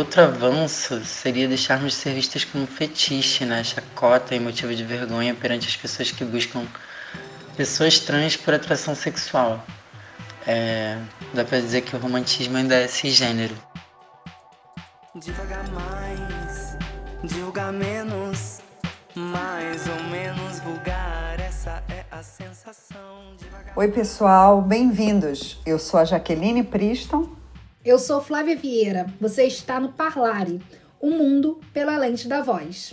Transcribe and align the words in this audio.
Outro 0.00 0.22
avanço 0.22 1.04
seria 1.04 1.46
deixarmos 1.46 1.92
de 1.92 1.98
ser 1.98 2.14
vistas 2.14 2.42
como 2.42 2.66
fetiche, 2.66 3.44
né? 3.44 3.62
chacota 3.62 4.34
e 4.34 4.40
motivo 4.40 4.74
de 4.74 4.82
vergonha 4.82 5.34
perante 5.34 5.68
as 5.68 5.76
pessoas 5.76 6.10
que 6.10 6.24
buscam 6.24 6.66
pessoas 7.54 8.00
trans 8.00 8.34
por 8.34 8.54
atração 8.54 8.94
sexual. 8.94 9.62
É, 10.46 10.96
dá 11.34 11.44
pra 11.44 11.60
dizer 11.60 11.82
que 11.82 11.94
o 11.94 11.98
romantismo 11.98 12.56
ainda 12.56 12.76
é 12.76 12.88
cisgênero. 12.88 13.54
Devagar 15.16 15.68
mais, 15.68 16.78
divulgar 17.22 17.70
menos, 17.70 18.62
mais 19.14 19.86
ou 19.86 20.02
menos 20.04 20.60
vulgar, 20.60 21.38
essa 21.38 21.84
é 21.90 22.06
a 22.10 22.22
sensação. 22.22 23.36
Devagar... 23.36 23.76
Oi, 23.76 23.88
pessoal, 23.88 24.62
bem-vindos. 24.62 25.60
Eu 25.66 25.78
sou 25.78 26.00
a 26.00 26.06
Jaqueline 26.06 26.62
Priston. 26.62 27.39
Eu 27.82 27.98
sou 27.98 28.20
Flávia 28.20 28.56
Vieira. 28.56 29.06
Você 29.18 29.44
está 29.44 29.80
no 29.80 29.90
Parlare, 29.90 30.60
o 31.00 31.08
mundo 31.08 31.58
pela 31.72 31.96
lente 31.96 32.28
da 32.28 32.42
voz. 32.42 32.92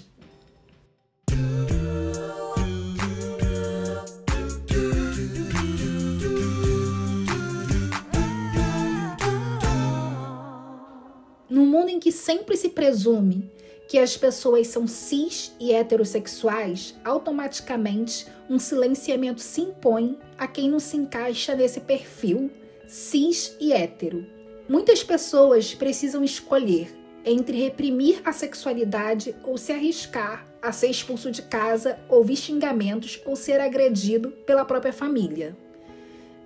No 11.49 11.65
mundo 11.65 11.89
em 11.89 11.99
que 11.99 12.09
sempre 12.13 12.55
se 12.55 12.69
presume 12.69 13.51
que 13.89 13.99
as 13.99 14.15
pessoas 14.15 14.67
são 14.67 14.87
cis 14.87 15.53
e 15.59 15.73
heterossexuais, 15.73 16.95
automaticamente 17.03 18.25
um 18.49 18.57
silenciamento 18.57 19.41
se 19.41 19.59
impõe 19.59 20.17
a 20.37 20.47
quem 20.47 20.69
não 20.69 20.79
se 20.79 20.95
encaixa 20.95 21.53
nesse 21.55 21.81
perfil 21.81 22.49
cis 22.87 23.53
e 23.59 23.73
hétero. 23.73 24.36
Muitas 24.69 25.03
pessoas 25.03 25.73
precisam 25.73 26.23
escolher 26.23 26.93
entre 27.25 27.61
reprimir 27.61 28.21
a 28.25 28.31
sexualidade 28.31 29.35
ou 29.43 29.57
se 29.57 29.71
arriscar 29.71 30.45
a 30.61 30.71
ser 30.71 30.87
expulso 30.87 31.31
de 31.31 31.41
casa, 31.41 31.99
ouvir 32.09 32.35
xingamentos 32.35 33.21
ou 33.25 33.35
ser 33.35 33.59
agredido 33.59 34.31
pela 34.45 34.65
própria 34.65 34.93
família 34.93 35.55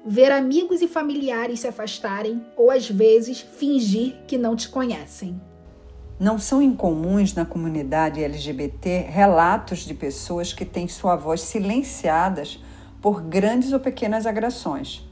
ver 0.05 0.31
amigos 0.31 0.81
e 0.81 0.88
familiares 0.88 1.59
se 1.59 1.67
afastarem 1.67 2.44
ou 2.58 2.72
às 2.72 2.89
vezes 2.89 3.41
fingir 3.41 4.16
que 4.28 4.38
não 4.38 4.56
te 4.56 4.67
conhecem. 4.69 5.39
Não 6.19 6.38
são 6.38 6.61
incomuns 6.61 7.33
na 7.33 7.45
comunidade 7.45 8.23
LGBT 8.23 9.06
relatos 9.09 9.80
de 9.80 9.94
pessoas 9.94 10.53
que 10.53 10.66
têm 10.66 10.88
sua 10.88 11.16
voz 11.16 11.41
silenciadas 11.41 12.59
por 13.02 13.22
grandes 13.22 13.73
ou 13.73 13.80
pequenas 13.80 14.25
agressões. 14.25 15.08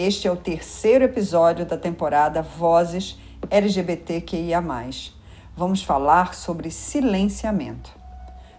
Este 0.00 0.28
é 0.28 0.30
o 0.30 0.36
terceiro 0.36 1.02
episódio 1.02 1.66
da 1.66 1.76
temporada 1.76 2.40
Vozes 2.40 3.18
LGBTQIA. 3.50 4.62
Vamos 5.56 5.82
falar 5.82 6.34
sobre 6.34 6.70
silenciamento. 6.70 7.90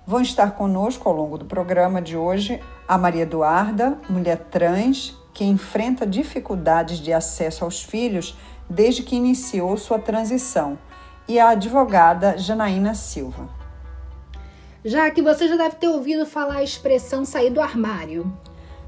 Vão 0.05 0.19
estar 0.19 0.51
conosco 0.51 1.07
ao 1.07 1.15
longo 1.15 1.37
do 1.37 1.45
programa 1.45 2.01
de 2.01 2.17
hoje 2.17 2.59
a 2.85 2.97
Maria 2.97 3.21
Eduarda, 3.21 3.97
mulher 4.09 4.37
trans 4.51 5.17
que 5.33 5.45
enfrenta 5.45 6.05
dificuldades 6.05 6.97
de 6.97 7.13
acesso 7.13 7.63
aos 7.63 7.81
filhos 7.81 8.37
desde 8.69 9.01
que 9.01 9.15
iniciou 9.15 9.77
sua 9.77 9.97
transição, 9.97 10.77
e 11.25 11.39
a 11.39 11.51
advogada 11.51 12.37
Janaína 12.37 12.93
Silva. 12.93 13.47
Já 14.83 15.09
que 15.09 15.21
você 15.21 15.47
já 15.47 15.55
deve 15.55 15.77
ter 15.77 15.87
ouvido 15.87 16.25
falar 16.25 16.57
a 16.57 16.63
expressão 16.63 17.23
sair 17.23 17.49
do 17.49 17.61
armário. 17.61 18.29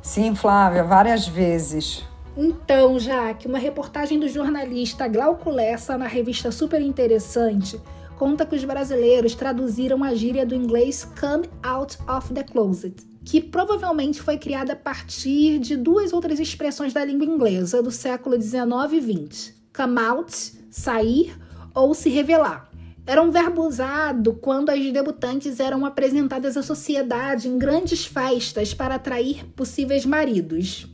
Sim, 0.02 0.36
Flávia, 0.36 0.84
várias 0.84 1.26
vezes. 1.26 2.11
Então, 2.36 2.98
já 3.00 3.34
que 3.34 3.48
uma 3.48 3.60
reportagem 3.60 4.20
do 4.20 4.28
jornalista 4.28 5.08
Glauco 5.08 5.50
Lessa 5.50 5.98
na 5.98 6.08
revista 6.08 6.52
Super 6.52 6.82
Interessante 6.82 7.80
conta 8.18 8.46
que 8.46 8.56
os 8.56 8.64
brasileiros 8.64 9.36
traduziram 9.36 10.04
a 10.04 10.14
gíria 10.14 10.46
do 10.46 10.56
inglês 10.56 11.08
come 11.20 11.50
out 11.64 11.98
of 12.08 12.34
the 12.34 12.44
closet 12.44 13.12
que 13.24 13.40
provavelmente 13.40 14.22
foi 14.22 14.38
criada 14.38 14.74
a 14.74 14.76
partir 14.76 15.60
de 15.60 15.78
duas 15.78 16.12
outras 16.12 16.40
expressões 16.40 16.94
da 16.94 17.06
língua 17.06 17.26
inglesa 17.26 17.82
do 17.82 17.92
século 17.92 18.38
19 18.38 18.98
e 18.98 19.00
20: 19.00 19.56
come 19.76 20.00
out, 20.00 20.34
sair 20.70 21.38
ou 21.74 21.94
se 21.94 22.10
revelar. 22.10 22.70
Era 23.06 23.22
um 23.22 23.32
verbo 23.32 23.66
usado 23.66 24.34
quando 24.36 24.70
as 24.70 24.80
debutantes 24.92 25.60
eram 25.60 25.86
apresentadas 25.86 26.56
à 26.56 26.62
sociedade 26.62 27.48
em 27.48 27.58
grandes 27.58 28.06
festas 28.06 28.74
para 28.74 28.96
atrair 28.96 29.46
possíveis 29.56 30.06
maridos. 30.06 30.88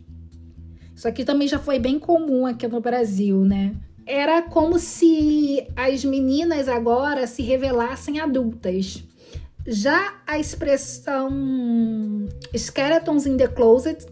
Isso 0.97 1.07
aqui 1.07 1.23
também 1.23 1.47
já 1.47 1.59
foi 1.59 1.77
bem 1.77 1.99
comum 1.99 2.47
aqui 2.47 2.67
no 2.67 2.81
Brasil, 2.81 3.41
né? 3.45 3.75
Era 4.03 4.41
como 4.41 4.79
se 4.79 5.67
as 5.75 6.03
meninas 6.03 6.67
agora 6.67 7.27
se 7.27 7.43
revelassem 7.43 8.19
adultas. 8.19 9.03
Já 9.67 10.15
a 10.25 10.39
expressão 10.39 11.29
skeletons 12.55 13.27
in 13.27 13.37
the 13.37 13.47
closet, 13.47 14.07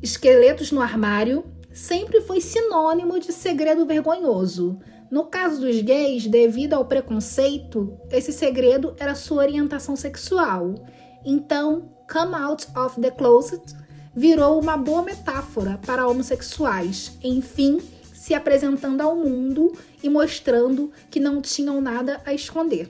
esqueletos 0.00 0.72
no 0.72 0.80
armário, 0.80 1.44
sempre 1.70 2.22
foi 2.22 2.40
sinônimo 2.40 3.20
de 3.20 3.30
segredo 3.30 3.84
vergonhoso. 3.84 4.78
No 5.10 5.24
caso 5.26 5.60
dos 5.60 5.78
gays, 5.82 6.26
devido 6.26 6.72
ao 6.72 6.86
preconceito, 6.86 7.98
esse 8.10 8.32
segredo 8.32 8.94
era 8.98 9.14
sua 9.14 9.42
orientação 9.42 9.94
sexual. 9.94 10.74
Então, 11.22 11.90
come 12.10 12.34
out 12.34 12.66
of 12.74 12.98
the 12.98 13.10
closet 13.10 13.83
virou 14.14 14.60
uma 14.60 14.76
boa 14.76 15.02
metáfora 15.02 15.78
para 15.84 16.06
homossexuais, 16.06 17.12
enfim, 17.22 17.80
se 18.12 18.32
apresentando 18.32 19.00
ao 19.00 19.16
mundo 19.16 19.72
e 20.02 20.08
mostrando 20.08 20.90
que 21.10 21.20
não 21.20 21.42
tinham 21.42 21.80
nada 21.80 22.20
a 22.24 22.32
esconder. 22.32 22.88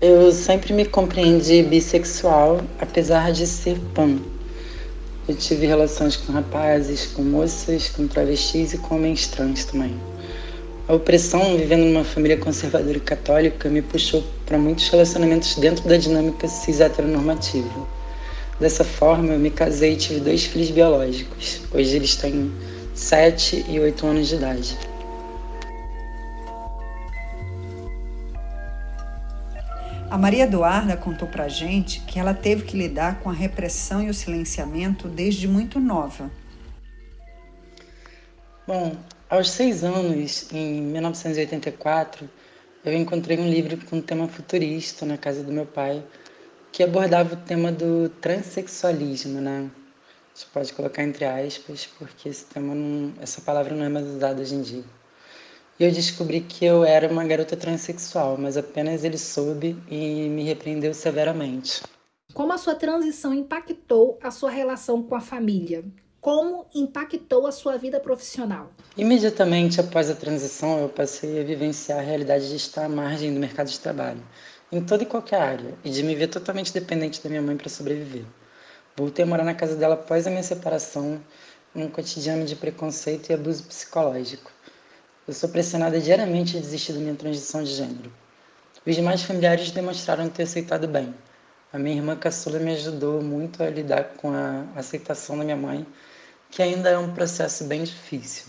Eu 0.00 0.32
sempre 0.32 0.72
me 0.72 0.86
compreendi 0.86 1.62
bissexual, 1.62 2.62
apesar 2.78 3.32
de 3.32 3.46
ser 3.46 3.78
pan. 3.94 4.18
Eu 5.28 5.36
tive 5.36 5.66
relações 5.66 6.16
com 6.16 6.32
rapazes, 6.32 7.06
com 7.06 7.22
moças, 7.22 7.90
com 7.90 8.08
travestis 8.08 8.72
e 8.72 8.78
com 8.78 8.96
homens 8.96 9.26
trans 9.28 9.64
também. 9.66 9.94
A 10.90 10.92
opressão, 10.92 11.56
vivendo 11.56 11.84
numa 11.84 12.02
família 12.02 12.36
conservadora 12.36 12.96
e 12.96 13.00
católica, 13.00 13.68
me 13.68 13.80
puxou 13.80 14.24
para 14.44 14.58
muitos 14.58 14.88
relacionamentos 14.88 15.54
dentro 15.54 15.88
da 15.88 15.96
dinâmica 15.96 16.48
cis 16.48 16.80
heteronormativa. 16.80 17.86
Dessa 18.58 18.82
forma, 18.82 19.34
eu 19.34 19.38
me 19.38 19.52
casei 19.52 19.92
e 19.92 19.96
tive 19.96 20.18
dois 20.18 20.46
filhos 20.46 20.68
biológicos. 20.72 21.60
Hoje 21.72 21.94
eles 21.94 22.16
têm 22.16 22.52
7 22.92 23.66
e 23.68 23.78
8 23.78 24.04
anos 24.04 24.26
de 24.26 24.34
idade. 24.34 24.76
A 30.10 30.18
Maria 30.18 30.42
Eduarda 30.42 30.96
contou 30.96 31.28
pra 31.28 31.46
gente 31.46 32.00
que 32.00 32.18
ela 32.18 32.34
teve 32.34 32.64
que 32.64 32.76
lidar 32.76 33.20
com 33.20 33.30
a 33.30 33.32
repressão 33.32 34.02
e 34.02 34.10
o 34.10 34.14
silenciamento 34.14 35.06
desde 35.06 35.46
muito 35.46 35.78
nova. 35.78 36.28
Bom, 38.66 38.96
aos 39.30 39.48
seis 39.48 39.84
anos, 39.84 40.52
em 40.52 40.82
1984, 40.82 42.28
eu 42.84 42.92
encontrei 42.92 43.38
um 43.38 43.48
livro 43.48 43.78
com 43.86 44.00
tema 44.00 44.26
futurista 44.26 45.06
na 45.06 45.16
casa 45.16 45.44
do 45.44 45.52
meu 45.52 45.64
pai, 45.64 46.04
que 46.72 46.82
abordava 46.82 47.34
o 47.34 47.36
tema 47.36 47.70
do 47.70 48.08
transexualismo, 48.08 49.40
né? 49.40 49.70
Gente 50.34 50.46
pode 50.52 50.72
colocar 50.72 51.04
entre 51.04 51.24
aspas, 51.24 51.86
porque 51.98 52.28
esse 52.28 52.44
tema 52.46 52.74
não, 52.74 53.12
essa 53.20 53.40
palavra 53.40 53.74
não 53.74 53.84
é 53.84 53.88
mais 53.88 54.06
usada 54.06 54.42
hoje 54.42 54.54
em 54.54 54.62
dia. 54.62 54.84
E 55.78 55.84
eu 55.84 55.92
descobri 55.92 56.40
que 56.40 56.64
eu 56.64 56.84
era 56.84 57.08
uma 57.08 57.24
garota 57.24 57.56
transexual, 57.56 58.36
mas 58.36 58.56
apenas 58.56 59.04
ele 59.04 59.16
soube 59.16 59.80
e 59.88 60.28
me 60.28 60.42
repreendeu 60.42 60.92
severamente. 60.92 61.82
Como 62.34 62.52
a 62.52 62.58
sua 62.58 62.74
transição 62.74 63.32
impactou 63.32 64.18
a 64.22 64.30
sua 64.30 64.50
relação 64.50 65.02
com 65.02 65.14
a 65.14 65.20
família? 65.20 65.84
Como 66.20 66.66
impactou 66.74 67.46
a 67.46 67.52
sua 67.52 67.78
vida 67.78 67.98
profissional? 67.98 68.70
Imediatamente 68.94 69.80
após 69.80 70.10
a 70.10 70.14
transição, 70.14 70.78
eu 70.78 70.88
passei 70.90 71.40
a 71.40 71.42
vivenciar 71.42 71.98
a 71.98 72.02
realidade 72.02 72.46
de 72.46 72.56
estar 72.56 72.84
à 72.84 72.88
margem 72.90 73.32
do 73.32 73.40
mercado 73.40 73.70
de 73.70 73.80
trabalho, 73.80 74.22
em 74.70 74.82
toda 74.84 75.02
e 75.02 75.06
qualquer 75.06 75.40
área, 75.40 75.74
e 75.82 75.88
de 75.88 76.02
me 76.02 76.14
ver 76.14 76.26
totalmente 76.26 76.74
dependente 76.74 77.22
da 77.22 77.30
minha 77.30 77.40
mãe 77.40 77.56
para 77.56 77.70
sobreviver. 77.70 78.26
Voltei 78.94 79.22
a 79.22 79.26
morar 79.26 79.44
na 79.44 79.54
casa 79.54 79.74
dela 79.74 79.94
após 79.94 80.26
a 80.26 80.30
minha 80.30 80.42
separação, 80.42 81.18
num 81.74 81.88
cotidiano 81.88 82.44
de 82.44 82.54
preconceito 82.54 83.30
e 83.30 83.32
abuso 83.32 83.64
psicológico. 83.64 84.52
Eu 85.26 85.32
sou 85.32 85.48
pressionada 85.48 85.98
diariamente 85.98 86.54
a 86.54 86.60
desistir 86.60 86.92
da 86.92 86.98
minha 86.98 87.14
transição 87.14 87.64
de 87.64 87.72
gênero. 87.72 88.12
Os 88.86 88.94
demais 88.94 89.22
familiares 89.22 89.70
demonstraram 89.70 90.28
ter 90.28 90.42
aceitado 90.42 90.86
bem. 90.86 91.14
A 91.72 91.78
minha 91.78 91.96
irmã 91.96 92.16
caçula 92.16 92.58
me 92.58 92.72
ajudou 92.72 93.22
muito 93.22 93.62
a 93.62 93.70
lidar 93.70 94.16
com 94.16 94.34
a 94.34 94.66
aceitação 94.74 95.38
da 95.38 95.44
minha 95.44 95.56
mãe, 95.56 95.86
que 96.50 96.62
ainda 96.62 96.90
é 96.90 96.98
um 96.98 97.12
processo 97.12 97.64
bem 97.64 97.84
difícil. 97.84 98.46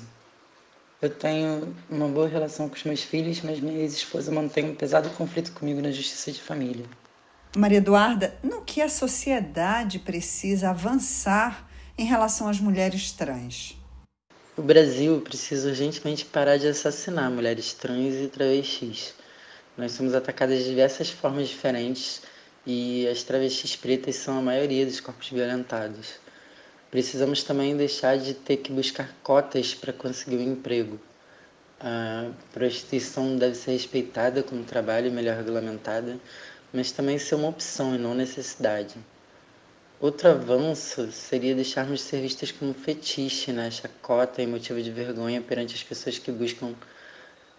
Eu 1.01 1.09
tenho 1.09 1.75
uma 1.89 2.07
boa 2.07 2.27
relação 2.27 2.69
com 2.69 2.75
os 2.75 2.83
meus 2.83 3.01
filhos, 3.01 3.42
mas 3.42 3.59
minha 3.59 3.80
ex-esposa 3.80 4.31
mantém 4.31 4.69
um 4.69 4.75
pesado 4.75 5.09
conflito 5.12 5.51
comigo 5.51 5.81
na 5.81 5.92
justiça 5.92 6.31
de 6.31 6.42
família. 6.42 6.86
Maria 7.56 7.80
Eduarda, 7.80 8.36
no 8.44 8.62
que 8.62 8.81
a 8.81 8.88
sociedade 8.88 10.00
precisa 10.00 10.69
avançar 10.69 11.68
em 11.98 12.06
relação 12.06 12.48
às 12.48 12.59
mulheres 12.59 13.12
trans? 13.12 13.75
O 14.56 14.62
Brasil 14.62 15.21
precisa 15.21 15.69
urgentemente 15.69 16.24
parar 16.24 16.57
de 16.57 16.68
assassinar 16.68 17.31
mulheres 17.31 17.74
trans 17.74 18.15
e 18.15 18.27
travestis. 18.27 19.13
Nós 19.77 19.94
somos 19.94 20.13
atacadas 20.13 20.59
de 20.59 20.69
diversas 20.69 21.09
formas 21.09 21.47
diferentes 21.47 22.21
e 22.65 23.07
as 23.07 23.24
travestis 23.24 23.75
pretas 23.75 24.15
são 24.18 24.38
a 24.38 24.42
maioria 24.42 24.86
dos 24.86 25.00
corpos 25.00 25.30
violentados. 25.30 26.19
Precisamos 26.92 27.42
também 27.42 27.78
deixar 27.78 28.18
de 28.18 28.34
ter 28.34 28.58
que 28.58 28.70
buscar 28.70 29.16
cotas 29.24 29.74
para 29.74 29.94
conseguir 29.94 30.36
um 30.36 30.52
emprego. 30.52 31.00
A 31.80 32.30
prostituição 32.52 33.38
deve 33.38 33.56
ser 33.56 33.72
respeitada 33.72 34.44
como 34.44 34.66
trabalho 34.66 35.10
melhor 35.10 35.38
regulamentada, 35.38 36.20
mas 36.74 36.92
também 36.92 37.18
ser 37.18 37.36
uma 37.36 37.48
opção 37.48 37.96
e 37.96 37.98
não 37.98 38.14
necessidade. 38.14 38.96
Outro 40.02 40.30
avanço 40.30 41.12
seria 41.14 41.56
deixarmos 41.56 42.02
de 42.02 42.06
ser 42.08 42.22
vistas 42.22 42.52
como 42.52 42.74
fetiche, 42.74 43.54
né? 43.54 43.72
chacota 43.72 44.42
e 44.42 44.48
motivo 44.48 44.82
de 44.82 44.92
vergonha 44.92 45.42
perante 45.42 45.76
as 45.76 45.84
pessoas 45.84 46.20
que 46.20 46.32
buscam 46.32 46.76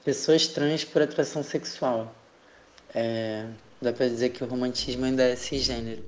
pessoas 0.04 0.46
trans 0.46 0.84
por 0.84 1.00
atração 1.00 1.42
sexual. 1.42 2.14
É, 2.94 3.46
dá 3.80 3.92
para 3.94 4.08
dizer 4.08 4.28
que 4.28 4.44
o 4.44 4.46
romantismo 4.46 5.06
ainda 5.06 5.22
é 5.22 5.36
cisgênero. 5.36 6.04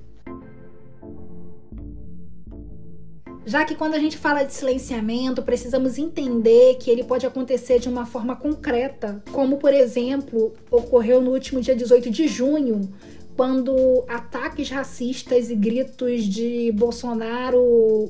Já 3.45 3.63
que 3.63 3.75
quando 3.75 3.93
a 3.93 3.99
gente 3.99 4.17
fala 4.17 4.43
de 4.43 4.53
silenciamento, 4.53 5.43
precisamos 5.43 5.99
entender 5.99 6.77
que 6.79 6.89
ele 6.89 7.03
pode 7.03 7.27
acontecer 7.27 7.79
de 7.79 7.87
uma 7.87 8.05
forma 8.05 8.35
concreta, 8.35 9.23
como 9.31 9.57
por 9.57 9.71
exemplo, 9.71 10.53
ocorreu 10.71 11.21
no 11.21 11.31
último 11.31 11.61
dia 11.61 11.75
18 11.75 12.09
de 12.09 12.27
junho, 12.27 12.89
quando 13.37 14.03
ataques 14.07 14.69
racistas 14.69 15.51
e 15.51 15.55
gritos 15.55 16.23
de 16.23 16.71
Bolsonaro 16.71 18.09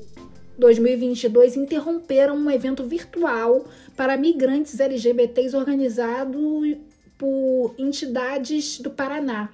2022 0.57 1.57
interromperam 1.57 2.37
um 2.37 2.49
evento 2.49 2.85
virtual 2.85 3.65
para 3.97 4.15
migrantes 4.15 4.79
LGBTs 4.79 5.53
organizado 5.53 6.77
por 7.17 7.75
entidades 7.77 8.79
do 8.79 8.89
Paraná. 8.89 9.49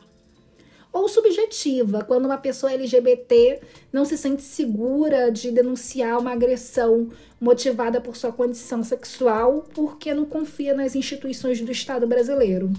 Ou 0.93 1.07
subjetiva, 1.07 2.03
quando 2.03 2.25
uma 2.25 2.38
pessoa 2.38 2.73
LGBT 2.73 3.61
não 3.93 4.03
se 4.03 4.17
sente 4.17 4.41
segura 4.41 5.31
de 5.31 5.49
denunciar 5.49 6.19
uma 6.19 6.33
agressão 6.33 7.09
motivada 7.39 8.01
por 8.01 8.15
sua 8.15 8.31
condição 8.31 8.83
sexual 8.83 9.63
porque 9.73 10.13
não 10.13 10.25
confia 10.25 10.73
nas 10.73 10.93
instituições 10.93 11.61
do 11.61 11.71
Estado 11.71 12.05
brasileiro. 12.05 12.69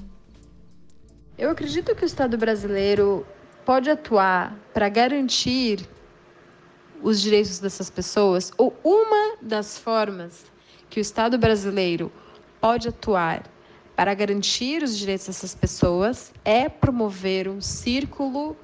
Eu 1.39 1.51
acredito 1.51 1.95
que 1.95 2.05
o 2.05 2.07
Estado 2.07 2.37
brasileiro 2.37 3.27
pode 3.65 3.89
atuar 3.89 4.59
para 4.75 4.89
garantir 4.89 5.89
os 7.03 7.21
direitos 7.21 7.59
dessas 7.59 7.91
pessoas, 7.91 8.53
ou 8.57 8.77
uma 8.85 9.37
das 9.43 9.77
formas 9.77 10.45
que 10.89 11.01
o 11.01 11.03
Estado 11.03 11.37
brasileiro 11.37 12.13
pode 12.61 12.89
atuar 12.89 13.52
para 14.03 14.15
garantir 14.15 14.83
os 14.83 14.99
direitos 14.99 15.29
dessas 15.29 15.55
pessoas 15.55 16.33
é 16.45 16.69
promover 16.69 17.47
um 17.47 17.61
círculo 17.61 18.57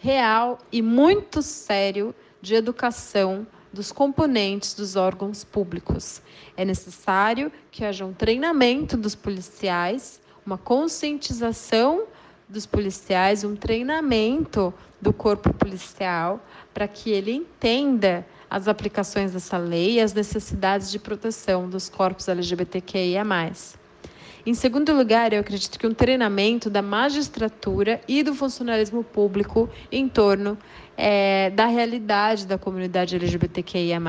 real 0.00 0.58
e 0.72 0.80
muito 0.80 1.42
sério 1.42 2.14
de 2.40 2.54
educação 2.54 3.46
dos 3.70 3.92
componentes 3.92 4.72
dos 4.72 4.96
órgãos 4.96 5.44
públicos. 5.44 6.22
É 6.56 6.64
necessário 6.64 7.52
que 7.70 7.84
haja 7.84 8.06
um 8.06 8.14
treinamento 8.14 8.96
dos 8.96 9.14
policiais 9.14 10.22
uma 10.46 10.56
conscientização 10.56 12.04
dos 12.48 12.64
policiais, 12.64 13.44
um 13.44 13.54
treinamento 13.54 14.72
do 14.98 15.12
corpo 15.12 15.52
policial 15.52 16.42
para 16.72 16.88
que 16.88 17.10
ele 17.10 17.32
entenda 17.32 18.26
as 18.48 18.68
aplicações 18.68 19.32
dessa 19.32 19.58
lei 19.58 19.96
e 19.96 20.00
as 20.00 20.14
necessidades 20.14 20.90
de 20.90 20.98
proteção 20.98 21.68
dos 21.68 21.90
corpos 21.90 22.26
LGBTQIA+. 22.26 23.22
Em 24.44 24.54
segundo 24.54 24.92
lugar, 24.92 25.32
eu 25.32 25.38
acredito 25.38 25.78
que 25.78 25.86
um 25.86 25.94
treinamento 25.94 26.68
da 26.68 26.82
magistratura 26.82 28.00
e 28.08 28.24
do 28.24 28.34
funcionalismo 28.34 29.04
público 29.04 29.70
em 29.90 30.08
torno 30.08 30.58
é, 30.96 31.50
da 31.50 31.66
realidade 31.66 32.44
da 32.44 32.58
comunidade 32.58 33.14
LGBTQIA+. 33.14 34.00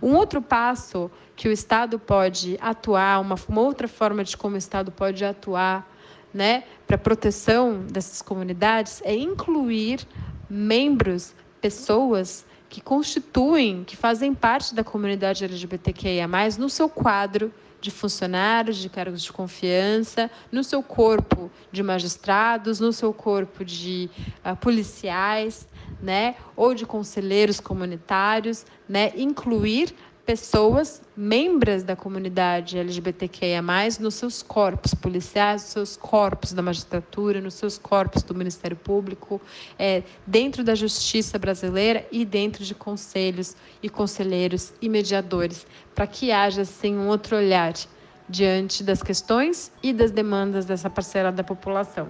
Um 0.00 0.14
outro 0.14 0.40
passo 0.40 1.10
que 1.34 1.48
o 1.48 1.52
Estado 1.52 1.98
pode 1.98 2.56
atuar, 2.60 3.20
uma, 3.20 3.34
uma 3.48 3.60
outra 3.60 3.88
forma 3.88 4.22
de 4.22 4.36
como 4.36 4.54
o 4.54 4.58
Estado 4.58 4.92
pode 4.92 5.24
atuar 5.24 5.92
né, 6.32 6.62
para 6.86 6.94
a 6.94 6.98
proteção 6.98 7.84
dessas 7.90 8.22
comunidades 8.22 9.02
é 9.04 9.16
incluir 9.16 10.06
membros, 10.48 11.34
pessoas 11.60 12.46
que 12.68 12.80
constituem, 12.80 13.82
que 13.82 13.96
fazem 13.96 14.32
parte 14.32 14.76
da 14.76 14.84
comunidade 14.84 15.44
LGBTQIA, 15.44 16.28
no 16.56 16.70
seu 16.70 16.88
quadro 16.88 17.52
de 17.84 17.90
funcionários, 17.90 18.78
de 18.78 18.88
cargos 18.88 19.22
de 19.22 19.30
confiança, 19.30 20.30
no 20.50 20.64
seu 20.64 20.82
corpo 20.82 21.50
de 21.70 21.82
magistrados, 21.82 22.80
no 22.80 22.94
seu 22.94 23.12
corpo 23.12 23.62
de 23.62 24.08
uh, 24.42 24.56
policiais, 24.56 25.68
né, 26.02 26.36
ou 26.56 26.74
de 26.74 26.86
conselheiros 26.86 27.60
comunitários, 27.60 28.64
né, 28.88 29.12
incluir 29.16 29.94
pessoas, 30.24 31.02
membros 31.16 31.82
da 31.82 31.94
comunidade 31.94 32.78
LGBTQIA+, 32.78 33.62
nos 34.00 34.14
seus 34.14 34.42
corpos 34.42 34.94
policiais, 34.94 35.62
nos 35.62 35.70
seus 35.70 35.96
corpos 35.96 36.52
da 36.52 36.62
magistratura, 36.62 37.40
nos 37.40 37.54
seus 37.54 37.76
corpos 37.76 38.22
do 38.22 38.34
Ministério 38.34 38.76
Público, 38.76 39.40
é, 39.78 40.02
dentro 40.26 40.64
da 40.64 40.74
justiça 40.74 41.38
brasileira 41.38 42.06
e 42.10 42.24
dentro 42.24 42.64
de 42.64 42.74
conselhos 42.74 43.54
e 43.82 43.88
conselheiros 43.88 44.72
e 44.80 44.88
mediadores, 44.88 45.66
para 45.94 46.06
que 46.06 46.32
haja, 46.32 46.62
assim, 46.62 46.96
um 46.96 47.08
outro 47.08 47.36
olhar 47.36 47.74
diante 48.28 48.82
das 48.82 49.02
questões 49.02 49.70
e 49.82 49.92
das 49.92 50.10
demandas 50.10 50.64
dessa 50.64 50.88
parcela 50.88 51.30
da 51.30 51.44
população. 51.44 52.08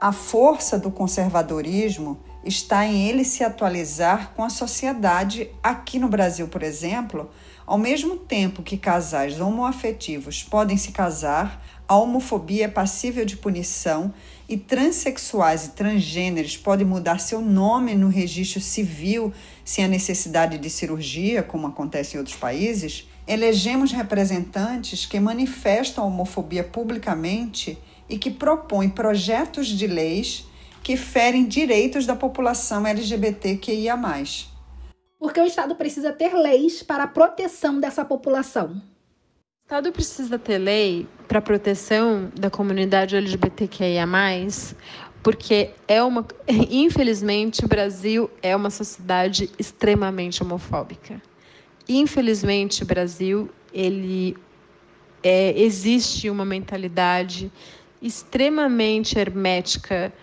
A 0.00 0.12
força 0.12 0.78
do 0.78 0.90
conservadorismo 0.90 2.20
está 2.44 2.86
em 2.86 3.08
ele 3.08 3.24
se 3.24 3.42
atualizar 3.44 4.32
com 4.34 4.42
a 4.42 4.50
sociedade. 4.50 5.50
Aqui 5.62 5.98
no 5.98 6.08
Brasil, 6.08 6.48
por 6.48 6.62
exemplo, 6.62 7.30
ao 7.66 7.76
mesmo 7.76 8.16
tempo 8.16 8.62
que 8.62 8.78
casais 8.78 9.40
homoafetivos 9.40 10.42
podem 10.42 10.76
se 10.76 10.92
casar, 10.92 11.62
a 11.86 11.96
homofobia 11.96 12.64
é 12.66 12.68
passível 12.68 13.24
de 13.24 13.36
punição 13.36 14.12
e 14.48 14.56
transexuais 14.56 15.66
e 15.66 15.70
transgêneros 15.70 16.56
podem 16.56 16.86
mudar 16.86 17.18
seu 17.18 17.42
nome 17.42 17.94
no 17.94 18.08
registro 18.08 18.60
civil 18.60 19.32
sem 19.64 19.84
a 19.84 19.88
necessidade 19.88 20.56
de 20.56 20.70
cirurgia, 20.70 21.42
como 21.42 21.66
acontece 21.66 22.16
em 22.16 22.18
outros 22.18 22.36
países. 22.36 23.06
Elegemos 23.26 23.92
representantes 23.92 25.04
que 25.04 25.20
manifestam 25.20 26.04
a 26.04 26.06
homofobia 26.06 26.64
publicamente 26.64 27.78
e 28.08 28.16
que 28.16 28.30
propõe 28.30 28.88
projetos 28.88 29.66
de 29.66 29.86
leis 29.86 30.47
que 30.88 30.96
ferem 30.96 31.46
direitos 31.46 32.06
da 32.06 32.16
população 32.16 32.86
LGBTQIA. 32.86 33.94
Porque 35.18 35.38
o 35.38 35.44
Estado 35.44 35.74
precisa 35.74 36.14
ter 36.14 36.32
leis 36.32 36.82
para 36.82 37.04
a 37.04 37.06
proteção 37.06 37.78
dessa 37.78 38.06
população. 38.06 38.70
O 38.70 39.66
Estado 39.66 39.92
precisa 39.92 40.38
ter 40.38 40.56
lei 40.56 41.06
para 41.28 41.40
a 41.40 41.42
proteção 41.42 42.32
da 42.34 42.48
comunidade 42.48 43.16
LGBTQIA, 43.16 44.06
porque 45.22 45.72
é 45.86 46.02
uma. 46.02 46.26
Infelizmente, 46.70 47.66
o 47.66 47.68
Brasil 47.68 48.30
é 48.40 48.56
uma 48.56 48.70
sociedade 48.70 49.50
extremamente 49.58 50.42
homofóbica. 50.42 51.20
Infelizmente, 51.86 52.82
o 52.82 52.86
Brasil 52.86 53.50
ele 53.74 54.34
é, 55.22 55.52
existe 55.60 56.30
uma 56.30 56.46
mentalidade 56.46 57.52
extremamente 58.00 59.18
hermética 59.18 60.14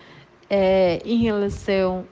é, 0.48 1.00
em 1.04 1.22
relação 1.22 2.06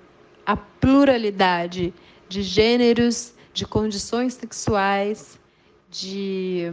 à 0.44 0.56
pluralidade 0.56 1.92
de 2.28 2.42
gêneros, 2.42 3.34
de 3.52 3.66
condições 3.66 4.34
sexuais, 4.34 5.38
de, 5.90 6.72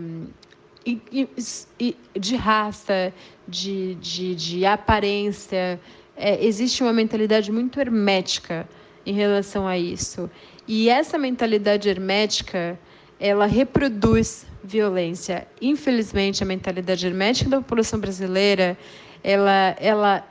de 2.20 2.36
raça, 2.36 3.13
de, 3.48 3.96
de, 3.96 4.36
de 4.36 4.65
aparência. 4.65 5.80
É, 6.18 6.44
existe 6.44 6.82
uma 6.82 6.94
mentalidade 6.94 7.51
muito 7.51 7.80
hermética 7.80 8.68
em 9.06 9.13
relação 9.13 9.68
a 9.68 9.77
isso. 9.77 10.30
E 10.68 10.89
essa 10.89 11.18
mentalidade 11.18 11.89
hermética, 11.89 12.80
ela 13.20 13.46
reproduz 13.46 14.46
violência. 14.63 15.48
Infelizmente, 15.62 16.44
a 16.44 16.46
mentalidade 16.46 17.06
hermética 17.06 17.50
da 17.50 17.58
população 17.58 18.00
brasileira, 18.00 18.77
ela, 19.24 19.75
ela, 19.80 20.27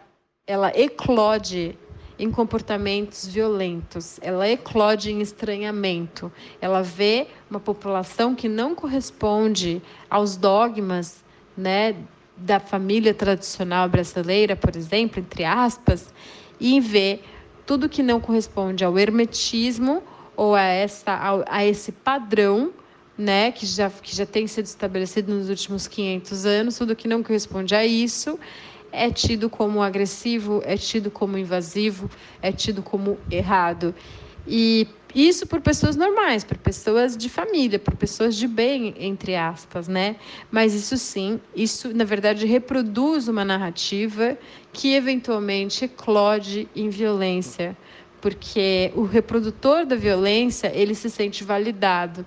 ela 0.51 0.73
eclode 0.75 1.79
em 2.19 2.29
comportamentos 2.29 3.25
violentos, 3.25 4.19
ela 4.21 4.49
eclode 4.49 5.13
em 5.13 5.21
estranhamento. 5.21 6.31
Ela 6.61 6.83
vê 6.83 7.29
uma 7.49 7.61
população 7.61 8.35
que 8.35 8.49
não 8.49 8.75
corresponde 8.75 9.81
aos 10.11 10.37
dogmas, 10.37 11.23
né, 11.57 11.95
da 12.37 12.59
família 12.59 13.15
tradicional 13.15 13.89
brasileira, 13.89 14.57
por 14.57 14.75
exemplo, 14.75 15.21
entre 15.21 15.45
aspas, 15.45 16.13
e 16.59 16.81
vê 16.81 17.21
tudo 17.65 17.89
que 17.89 18.03
não 18.03 18.21
corresponde 18.21 18.85
ao 18.85 18.99
hermetismo 18.99 20.03
ou 20.37 20.57
a, 20.57 20.63
essa, 20.63 21.45
a, 21.49 21.65
esse 21.65 21.93
padrão 21.93 22.73
né, 23.17 23.53
que 23.53 23.65
já, 23.65 23.89
que 23.89 24.17
já 24.17 24.27
tem 24.27 24.49
sido 24.49 24.65
estabelecido 24.65 25.33
nos 25.33 25.49
últimos 25.49 25.87
500 25.87 26.45
anos, 26.45 26.77
tudo 26.77 26.97
que 26.97 27.07
não 27.07 27.23
corresponde 27.23 27.73
a 27.73 27.87
isso 27.87 28.37
é 28.93 29.11
tido 29.11 29.49
como 29.49 29.83
agressivo, 29.83 30.63
é 30.65 30.77
tido 30.77 31.11
como 31.11 31.39
invasivo, 31.39 32.11
é 32.43 32.53
tido 32.53 32.83
como 32.83 33.19
errado. 33.31 33.95
E 34.47 34.89
isso 35.15 35.47
por 35.47 35.61
pessoas 35.61 35.97
normais, 35.97 36.45
por 36.45 36.57
pessoas 36.57 37.17
de 37.17 37.29
família, 37.29 37.79
por 37.79 37.97
pessoas 37.97 38.37
de 38.37 38.47
bem, 38.47 38.95
entre 38.99 39.35
aspas, 39.35 39.89
né? 39.89 40.17
Mas 40.51 40.75
isso 40.75 40.97
sim, 40.97 41.41
isso 41.55 41.95
na 41.95 42.05
verdade 42.05 42.47
reproduz 42.47 43.29
uma 43.29 43.45
narrativa 43.45 44.39
que 44.73 44.95
eventualmente 44.95 45.85
eclode 45.85 46.69
em 46.75 46.89
violência, 46.89 47.77
porque 48.21 48.93
o 48.95 49.03
reprodutor 49.03 49.85
da 49.85 49.97
violência, 49.97 50.71
ele 50.75 50.95
se 50.95 51.11
sente 51.11 51.43
validado 51.43 52.25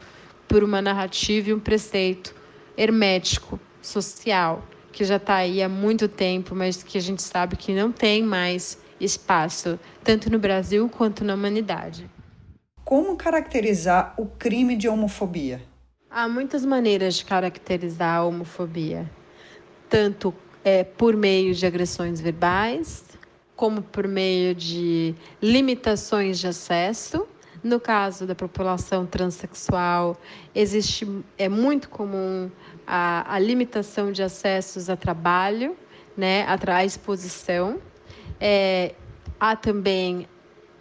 por 0.48 0.63
uma 0.63 0.82
narrativa 0.82 1.50
e 1.50 1.53
um 1.53 1.60
preceito 1.60 2.36
hermético, 2.77 3.60
social, 3.82 4.67
que 4.93 5.03
já 5.03 5.17
está 5.17 5.35
aí 5.35 5.62
há 5.62 5.67
muito 5.67 6.07
tempo, 6.07 6.55
mas 6.55 6.81
que 6.81 6.97
a 6.97 7.01
gente 7.01 7.21
sabe 7.21 7.57
que 7.57 7.73
não 7.73 7.91
tem 7.91 8.23
mais 8.23 8.77
espaço, 9.01 9.77
tanto 10.03 10.31
no 10.31 10.39
Brasil 10.39 10.88
quanto 10.88 11.25
na 11.25 11.33
humanidade. 11.33 12.09
Como 12.85 13.17
caracterizar 13.17 14.13
o 14.17 14.25
crime 14.25 14.75
de 14.75 14.88
homofobia? 14.88 15.62
Há 16.09 16.27
muitas 16.27 16.63
maneiras 16.63 17.15
de 17.15 17.25
caracterizar 17.25 18.17
a 18.17 18.23
homofobia, 18.23 19.09
tanto 19.89 20.33
é, 20.63 20.83
por 20.83 21.17
meio 21.17 21.55
de 21.55 21.65
agressões 21.65 22.21
verbais, 22.21 23.03
como 23.55 23.81
por 23.81 24.07
meio 24.07 24.53
de 24.53 25.15
limitações 25.41 26.39
de 26.39 26.47
acesso. 26.47 27.27
No 27.63 27.79
caso 27.79 28.27
da 28.27 28.36
população 28.36 29.05
transexual, 29.05 30.20
existe 30.53 31.08
é 31.38 31.48
muito 31.48 31.88
comum 31.89 32.51
a, 32.86 33.36
a 33.36 33.39
limitação 33.39 34.12
de 34.12 34.22
acessos 34.22 34.89
a 34.89 34.98
trabalho, 34.98 35.77
né, 36.17 36.46
a, 36.46 36.84
exposição. 36.84 37.79
É, 38.38 38.93
há 39.39 39.55
também 39.55 40.27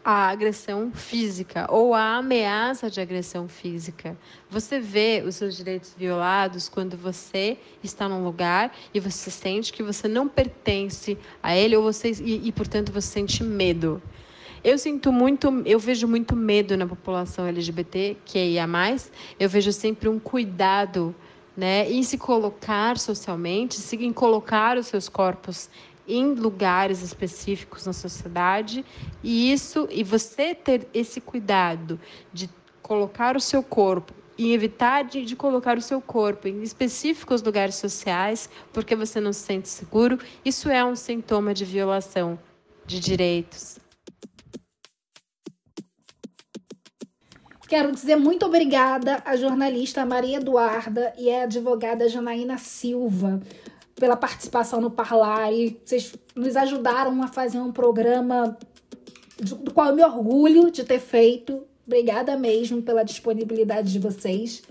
a 0.04 0.28
agressão 0.30 0.90
física 0.92 1.66
ou 1.70 1.94
a 1.94 2.16
ameaça 2.16 2.90
de 2.90 3.00
agressão 3.00 3.46
física. 3.46 4.18
Você 4.50 4.80
vê 4.80 5.22
os 5.24 5.36
seus 5.36 5.56
direitos 5.56 5.94
violados 5.96 6.68
quando 6.68 6.96
você 6.96 7.56
está 7.84 8.08
num 8.08 8.24
lugar 8.24 8.74
e 8.92 8.98
você 8.98 9.30
sente 9.30 9.72
que 9.72 9.84
você 9.84 10.08
não 10.08 10.26
pertence 10.26 11.16
a 11.40 11.56
ele 11.56 11.76
ou 11.76 11.84
você 11.84 12.10
e, 12.10 12.48
e 12.48 12.50
portanto 12.50 12.90
você 12.90 13.06
sente 13.06 13.44
medo. 13.44 14.02
Eu 14.64 14.78
sinto 14.78 15.10
muito, 15.12 15.48
eu 15.66 15.78
vejo 15.78 16.06
muito 16.06 16.36
medo 16.36 16.76
na 16.76 16.86
população 16.86 17.46
LGBT, 17.46 18.16
que 18.24 18.38
é 18.38 18.48
IA+. 18.50 18.66
Eu 19.38 19.48
vejo 19.48 19.72
sempre 19.72 20.08
um 20.08 20.20
cuidado, 20.20 21.12
né, 21.56 21.90
em 21.90 22.02
se 22.04 22.16
colocar 22.16 22.96
socialmente, 22.96 23.80
em 23.96 24.12
colocar 24.12 24.78
os 24.78 24.86
seus 24.86 25.08
corpos 25.08 25.68
em 26.06 26.34
lugares 26.34 27.02
específicos 27.02 27.86
na 27.86 27.92
sociedade 27.92 28.84
e 29.22 29.52
isso 29.52 29.86
e 29.90 30.02
você 30.02 30.54
ter 30.54 30.88
esse 30.92 31.20
cuidado 31.20 31.98
de 32.32 32.50
colocar 32.82 33.36
o 33.36 33.40
seu 33.40 33.62
corpo 33.62 34.12
e 34.36 34.52
evitar 34.52 35.04
de, 35.04 35.24
de, 35.24 35.36
colocar 35.36 35.78
o 35.78 35.80
seu 35.80 36.00
corpo 36.00 36.48
em 36.48 36.62
específicos 36.62 37.42
lugares 37.42 37.76
sociais 37.76 38.50
porque 38.72 38.96
você 38.96 39.20
não 39.20 39.32
se 39.32 39.40
sente 39.40 39.68
seguro, 39.68 40.18
isso 40.44 40.68
é 40.68 40.84
um 40.84 40.96
sintoma 40.96 41.54
de 41.54 41.64
violação 41.64 42.38
de 42.84 42.98
direitos. 42.98 43.81
Quero 47.72 47.90
dizer 47.90 48.16
muito 48.16 48.44
obrigada 48.44 49.22
à 49.24 49.34
jornalista 49.34 50.04
Maria 50.04 50.36
Eduarda 50.36 51.10
e 51.16 51.30
à 51.30 51.44
advogada 51.44 52.06
Janaína 52.06 52.58
Silva 52.58 53.40
pela 53.94 54.14
participação 54.14 54.78
no 54.78 54.90
Parlare. 54.90 55.80
Vocês 55.82 56.14
nos 56.36 56.54
ajudaram 56.54 57.22
a 57.22 57.28
fazer 57.28 57.58
um 57.60 57.72
programa 57.72 58.58
do 59.38 59.72
qual 59.72 59.88
eu 59.88 59.96
me 59.96 60.04
orgulho 60.04 60.70
de 60.70 60.84
ter 60.84 61.00
feito. 61.00 61.62
Obrigada 61.86 62.36
mesmo 62.36 62.82
pela 62.82 63.02
disponibilidade 63.02 63.90
de 63.90 63.98
vocês. 63.98 64.62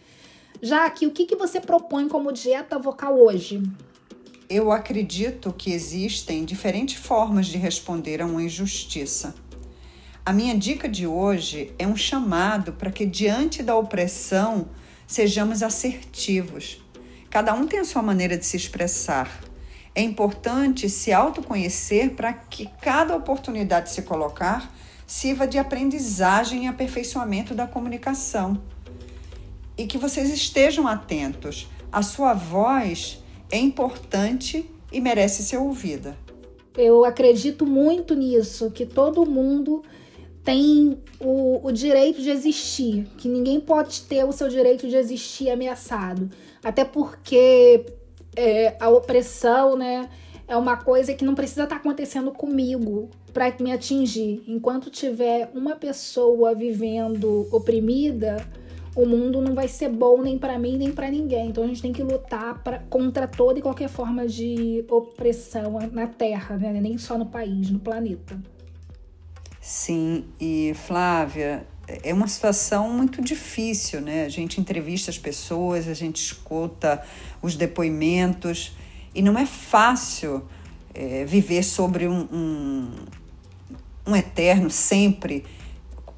Jaque, 0.61 1.07
o 1.07 1.11
que, 1.11 1.25
que 1.25 1.35
você 1.35 1.59
propõe 1.59 2.07
como 2.07 2.31
dieta 2.31 2.77
vocal 2.77 3.19
hoje? 3.19 3.63
Eu 4.47 4.71
acredito 4.71 5.51
que 5.51 5.73
existem 5.73 6.45
diferentes 6.45 7.03
formas 7.03 7.47
de 7.47 7.57
responder 7.57 8.21
a 8.21 8.27
uma 8.27 8.43
injustiça. 8.43 9.33
A 10.25 10.31
minha 10.31 10.57
dica 10.57 10.87
de 10.87 11.07
hoje 11.07 11.73
é 11.79 11.87
um 11.87 11.95
chamado 11.95 12.73
para 12.73 12.91
que, 12.91 13.05
diante 13.05 13.63
da 13.63 13.75
opressão, 13.75 14.69
sejamos 15.07 15.63
assertivos 15.63 16.81
Cada 17.31 17.53
um 17.53 17.65
tem 17.65 17.79
a 17.79 17.85
sua 17.85 18.01
maneira 18.01 18.37
de 18.37 18.45
se 18.45 18.57
expressar. 18.57 19.39
É 19.95 20.01
importante 20.01 20.89
se 20.89 21.13
autoconhecer 21.13 22.11
para 22.11 22.33
que 22.33 22.69
cada 22.81 23.15
oportunidade 23.15 23.85
de 23.85 23.93
se 23.93 24.01
colocar 24.01 24.69
sirva 25.07 25.47
de 25.47 25.57
aprendizagem 25.57 26.65
e 26.65 26.67
aperfeiçoamento 26.67 27.55
da 27.55 27.65
comunicação. 27.65 28.61
E 29.77 29.87
que 29.87 29.97
vocês 29.97 30.29
estejam 30.29 30.85
atentos. 30.85 31.69
A 31.89 32.01
sua 32.01 32.33
voz 32.33 33.23
é 33.49 33.57
importante 33.57 34.69
e 34.91 34.99
merece 34.99 35.41
ser 35.41 35.57
ouvida. 35.57 36.17
Eu 36.77 37.05
acredito 37.05 37.65
muito 37.65 38.13
nisso, 38.13 38.71
que 38.71 38.85
todo 38.85 39.25
mundo 39.25 39.83
tem 40.43 40.97
o, 41.19 41.65
o 41.65 41.71
direito 41.71 42.21
de 42.21 42.29
existir, 42.29 43.07
que 43.17 43.27
ninguém 43.27 43.59
pode 43.59 44.01
ter 44.03 44.23
o 44.23 44.31
seu 44.31 44.47
direito 44.47 44.87
de 44.87 44.95
existir 44.95 45.49
ameaçado. 45.49 46.29
Até 46.63 46.83
porque 46.83 47.85
é, 48.35 48.75
a 48.79 48.89
opressão, 48.89 49.75
né, 49.75 50.09
é 50.47 50.57
uma 50.57 50.77
coisa 50.77 51.13
que 51.13 51.23
não 51.23 51.35
precisa 51.35 51.63
estar 51.63 51.75
tá 51.75 51.81
acontecendo 51.81 52.31
comigo 52.31 53.09
para 53.31 53.53
me 53.59 53.71
atingir. 53.71 54.43
Enquanto 54.47 54.89
tiver 54.89 55.49
uma 55.53 55.75
pessoa 55.75 56.53
vivendo 56.53 57.47
oprimida, 57.51 58.37
o 58.95 59.05
mundo 59.05 59.41
não 59.41 59.53
vai 59.53 59.67
ser 59.67 59.89
bom 59.89 60.21
nem 60.21 60.37
para 60.37 60.59
mim 60.59 60.77
nem 60.77 60.91
para 60.91 61.09
ninguém. 61.09 61.49
Então 61.49 61.63
a 61.63 61.67
gente 61.67 61.81
tem 61.81 61.93
que 61.93 62.03
lutar 62.03 62.61
pra, 62.63 62.79
contra 62.89 63.27
toda 63.27 63.59
e 63.59 63.61
qualquer 63.61 63.87
forma 63.87 64.27
de 64.27 64.83
opressão 64.89 65.79
na 65.91 66.07
Terra, 66.07 66.57
né? 66.57 66.73
nem 66.81 66.97
só 66.97 67.17
no 67.17 67.25
país, 67.25 67.69
no 67.69 67.79
planeta. 67.79 68.37
Sim, 69.61 70.25
e 70.39 70.73
Flávia, 70.87 71.67
é 71.87 72.11
uma 72.11 72.27
situação 72.27 72.89
muito 72.89 73.21
difícil, 73.21 74.01
né? 74.01 74.25
A 74.25 74.29
gente 74.29 74.59
entrevista 74.59 75.11
as 75.11 75.19
pessoas, 75.19 75.87
a 75.87 75.93
gente 75.93 76.17
escuta 76.17 77.03
os 77.43 77.55
depoimentos 77.55 78.75
e 79.13 79.21
não 79.21 79.37
é 79.37 79.45
fácil 79.45 80.43
é, 80.95 81.25
viver 81.25 81.61
sobre 81.61 82.07
um, 82.07 82.21
um, 82.31 82.91
um 84.07 84.15
eterno, 84.15 84.71
sempre, 84.71 85.45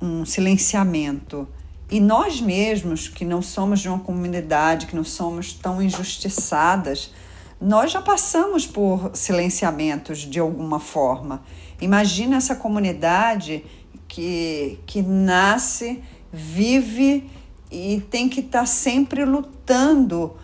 um 0.02 0.26
silenciamento. 0.26 1.46
E 1.92 2.00
nós 2.00 2.40
mesmos, 2.40 3.10
que 3.10 3.26
não 3.26 3.42
somos 3.42 3.82
de 3.82 3.90
uma 3.90 4.00
comunidade, 4.00 4.86
que 4.86 4.96
não 4.96 5.04
somos 5.04 5.52
tão 5.54 5.82
injustiçadas, 5.82 7.12
nós 7.60 7.92
já 7.92 8.02
passamos 8.02 8.66
por 8.66 9.12
silenciamentos 9.14 10.20
de 10.20 10.40
alguma 10.40 10.80
forma. 10.80 11.44
Imagina 11.84 12.38
essa 12.38 12.56
comunidade 12.56 13.64
que, 14.08 14.80
que 14.86 15.02
nasce, 15.02 16.02
vive 16.32 17.30
e 17.72 18.02
tem 18.10 18.30
que 18.30 18.40
estar 18.40 18.60
tá 18.60 18.66
sempre 18.66 19.26
lutando 19.26 20.36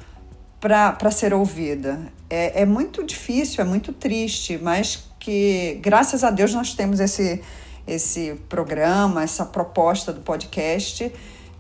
para 0.60 1.12
ser 1.12 1.34
ouvida. 1.34 2.12
É, 2.30 2.64
é 2.64 2.66
muito 2.66 3.04
difícil, 3.04 3.64
é 3.64 3.68
muito 3.68 3.94
triste, 3.94 4.60
mas 4.62 5.08
que 5.20 5.80
graças 5.82 6.24
a 6.24 6.30
Deus 6.30 6.54
nós 6.54 6.74
temos 6.74 7.00
esse, 7.00 7.42
esse 7.88 8.36
programa, 8.50 9.24
essa 9.24 9.46
proposta 9.46 10.12
do 10.12 10.22
podcast 10.22 11.12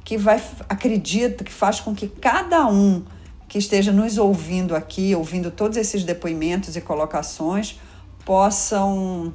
que 0.03 0.17
vai, 0.17 0.41
acredito, 0.67 1.43
que 1.43 1.53
faz 1.53 1.79
com 1.79 1.93
que 1.93 2.07
cada 2.07 2.67
um 2.67 3.03
que 3.47 3.57
esteja 3.57 3.91
nos 3.91 4.17
ouvindo 4.17 4.75
aqui, 4.75 5.15
ouvindo 5.15 5.51
todos 5.51 5.77
esses 5.77 6.03
depoimentos 6.03 6.75
e 6.75 6.81
colocações, 6.81 7.79
possam 8.25 9.33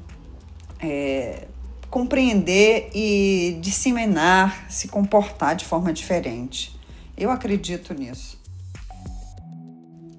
é, 0.84 1.46
compreender 1.90 2.90
e 2.94 3.58
disseminar, 3.60 4.66
se 4.68 4.88
comportar 4.88 5.56
de 5.56 5.64
forma 5.64 5.92
diferente. 5.92 6.78
Eu 7.16 7.30
acredito 7.30 7.94
nisso. 7.94 8.38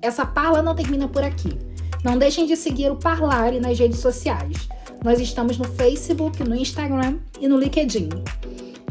Essa 0.02 0.26
parla 0.26 0.62
não 0.62 0.76
termina 0.76 1.08
por 1.08 1.24
aqui. 1.24 1.58
Não 2.04 2.18
deixem 2.18 2.46
de 2.46 2.56
seguir 2.56 2.92
o 2.92 2.96
Parlare 2.96 3.60
nas 3.60 3.78
redes 3.80 4.00
sociais. 4.00 4.70
Nós 5.04 5.20
estamos 5.20 5.58
no 5.58 5.66
Facebook, 5.66 6.44
no 6.44 6.56
Instagram 6.56 7.18
e 7.42 7.48
no 7.48 7.58
LinkedIn. 7.58 8.10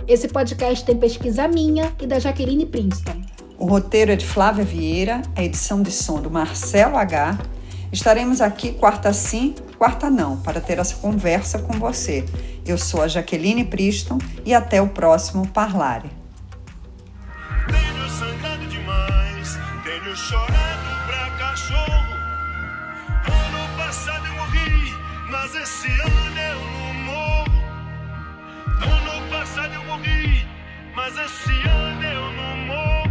Esse 0.06 0.28
podcast 0.28 0.84
tem 0.84 0.96
pesquisa 0.96 1.48
minha 1.48 1.94
e 2.00 2.06
da 2.06 2.18
Jaqueline 2.18 2.66
Princeton. 2.66 3.22
O 3.56 3.66
roteiro 3.66 4.12
é 4.12 4.16
de 4.16 4.26
Flávia 4.26 4.64
Vieira, 4.64 5.22
a 5.34 5.42
edição 5.42 5.80
de 5.80 5.90
som 5.90 6.20
do 6.20 6.30
Marcelo 6.30 6.96
H. 6.96 7.38
Estaremos 7.90 8.40
aqui 8.40 8.72
quarta 8.72 9.12
sim, 9.12 9.54
quarta 9.84 10.08
não, 10.08 10.38
para 10.38 10.62
ter 10.62 10.78
essa 10.78 10.96
conversa 10.96 11.58
com 11.58 11.74
você. 11.74 12.24
Eu 12.64 12.78
sou 12.78 13.02
a 13.02 13.06
Jaqueline 13.06 13.66
Priston 13.66 14.16
e 14.42 14.54
até 14.54 14.80
o 14.80 14.88
próximo 14.88 15.46
Parlare. 15.46 16.10
Tenho 17.66 18.08
sangrado 18.08 18.66
demais, 18.66 19.58
tenho 19.84 20.16
chorado 20.16 21.06
pra 21.06 21.30
cachorro. 21.36 22.14
Ano 23.26 23.76
passado 23.76 24.26
eu 24.26 24.32
morri, 24.32 24.96
mas 25.30 25.54
esse 25.54 25.88
ano 25.88 26.38
eu 26.38 26.60
não 26.72 26.94
morro. 27.04 27.52
Ano 28.80 29.30
passado 29.30 29.74
eu 29.74 29.84
morri, 29.84 30.46
mas 30.96 31.18
esse 31.18 31.68
ano 31.68 32.04
eu 32.04 32.32
não 32.32 32.56
morro. 32.68 33.10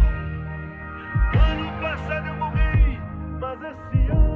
Ano 1.52 1.80
passado 1.80 2.26
eu 2.26 2.34
morri, 2.34 2.98
mas 3.40 3.60
esse 3.62 4.10
ano. 4.10 4.33